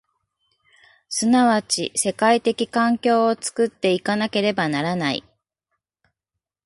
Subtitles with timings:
[1.09, 1.27] 即
[1.91, 5.23] ち世界的環境を作って行かなければならない。